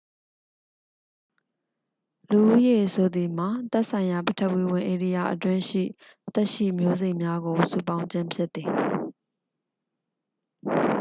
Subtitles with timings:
[2.31, 5.83] လူဦးရေဆိုသည်မှာမှာ သက်ဆိုင်ရာ ပထဝီဝင် ဧရိယာအတွင်းရှိ
[6.33, 8.69] သက်ရှိ မျိုးစိတ်များကို စုပေါင်းခြင်း ဖြစ်သည်